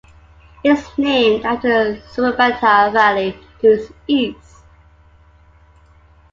It 0.63 0.69
is 0.79 0.87
named 0.97 1.45
after 1.45 1.93
the 1.93 1.99
Stubaital 2.01 2.91
valley 2.91 3.37
to 3.59 3.73
its 3.73 3.91
east. 4.07 4.63